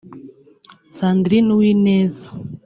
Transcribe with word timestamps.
Sandrine 0.97 1.49
Uwineza 1.55 2.25